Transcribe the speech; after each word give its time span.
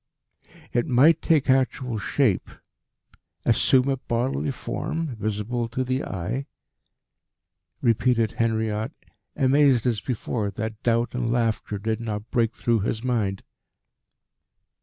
"It 0.73 0.87
might 0.87 1.21
take 1.21 1.47
actual 1.47 1.99
shape 1.99 2.49
assume 3.45 3.87
a 3.87 3.97
bodily 3.97 4.49
form 4.49 5.15
visible 5.15 5.67
to 5.67 5.83
the 5.83 6.03
eye?" 6.03 6.47
repeated 7.83 8.31
Henriot, 8.31 8.93
amazed 9.35 9.85
as 9.85 10.01
before 10.01 10.49
that 10.49 10.81
doubt 10.81 11.13
and 11.13 11.29
laughter 11.29 11.77
did 11.77 11.99
not 12.01 12.31
break 12.31 12.55
through 12.55 12.79
his 12.79 13.03
mind. 13.03 13.43